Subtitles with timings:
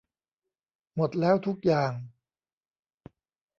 [0.95, 1.93] หมดแล้วทุกอย่าง